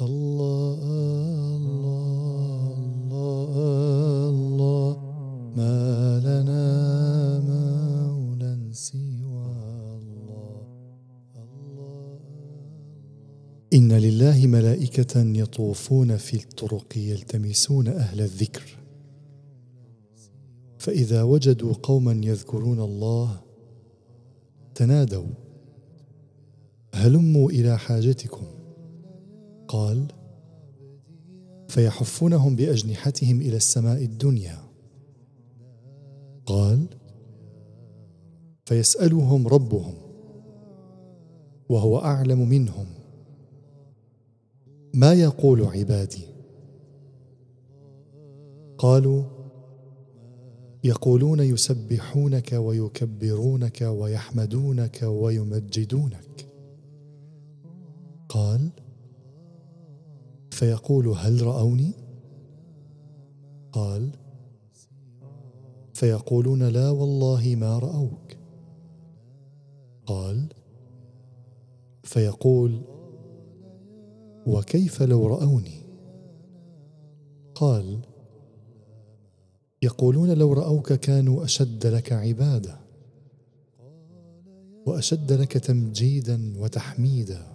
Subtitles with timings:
[0.00, 0.78] الله
[1.56, 2.78] الله
[4.28, 4.96] الله
[5.56, 6.64] ما لنا
[8.72, 10.66] سوى الله
[11.36, 12.18] الله
[13.74, 18.78] إن لله ملائكة يطوفون في الطرق يلتمسون أهل الذكر
[20.78, 23.40] فإذا وجدوا قوما يذكرون الله
[24.74, 25.26] تنادوا
[26.94, 28.63] هلموا إلى حاجتكم
[29.68, 30.06] قال
[31.68, 34.58] فيحفونهم بأجنحتهم إلى السماء الدنيا.
[36.46, 36.86] قال
[38.64, 39.94] فيسالهم ربهم
[41.68, 42.86] وهو أعلم منهم.
[44.94, 46.26] ما يقول عبادي؟
[48.78, 49.22] قالوا
[50.84, 56.46] يقولون يسبحونك ويكبرونك ويحمدونك ويمجدونك.
[58.28, 58.70] قال
[60.54, 61.92] فيقول هل رأوني؟
[63.72, 64.10] قال
[65.94, 68.36] فيقولون لا والله ما رأوك.
[70.06, 70.48] قال
[72.02, 72.82] فيقول
[74.46, 75.82] وكيف لو رأوني؟
[77.54, 78.00] قال
[79.82, 82.78] يقولون لو رأوك كانوا أشد لك عبادة
[84.86, 87.53] وأشد لك تمجيدا وتحميدا.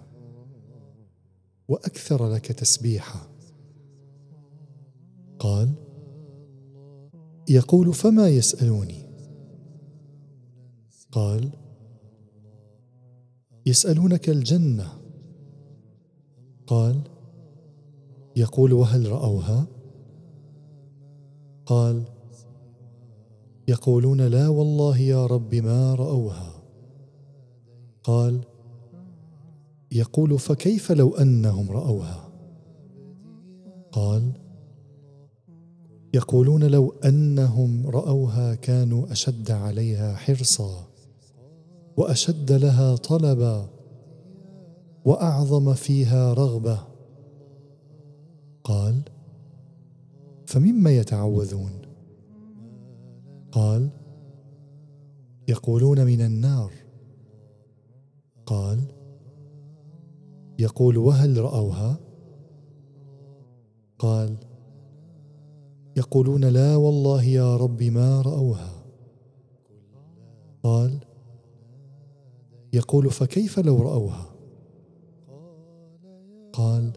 [1.70, 3.20] وأكثر لك تسبيحا.
[5.38, 5.72] قال
[7.48, 9.06] يقول فما يسألوني؟
[11.12, 11.50] قال
[13.66, 14.88] يسألونك الجنة.
[16.66, 17.00] قال
[18.36, 19.66] يقول وهل رأوها؟
[21.66, 22.04] قال
[23.68, 26.62] يقولون لا والله يا رب ما رأوها.
[28.04, 28.49] قال
[29.92, 32.28] يقول فكيف لو أنهم رأوها؟
[33.92, 34.32] قال
[36.14, 40.86] يقولون لو أنهم رأوها كانوا أشد عليها حرصا
[41.96, 43.68] وأشد لها طلبا
[45.04, 46.78] وأعظم فيها رغبة.
[48.64, 49.02] قال
[50.46, 51.72] فمما يتعوذون؟
[53.52, 53.90] قال
[55.48, 56.72] يقولون من النار.
[58.46, 58.99] قال
[60.60, 61.96] يقول وهل رأوها؟
[63.98, 64.36] قال
[65.96, 68.84] يقولون لا والله يا رب ما رأوها.
[70.62, 70.98] قال
[72.72, 74.26] يقول فكيف لو رأوها؟
[76.52, 76.92] قال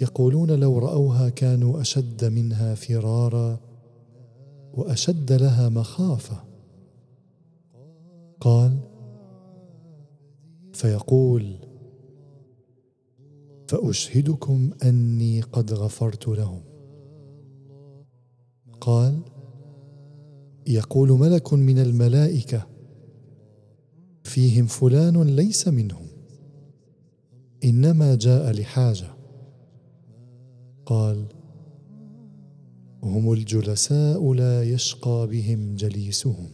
[0.00, 3.60] يقولون لو رأوها كانوا أشد منها فرارا
[4.74, 6.44] وأشد لها مخافة.
[8.40, 8.78] قال
[10.72, 11.71] فيقول
[13.72, 16.60] فأشهدكم أني قد غفرت لهم.
[18.80, 19.20] قال
[20.66, 22.66] يقول ملك من الملائكة
[24.24, 26.06] فيهم فلان ليس منهم.
[27.64, 29.14] إنما جاء لحاجة.
[30.86, 31.26] قال
[33.02, 36.50] هم الجلساء لا يشقى بهم جليسهم.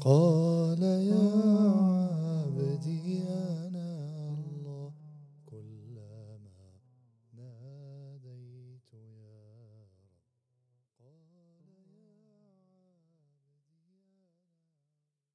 [0.00, 1.49] قال يا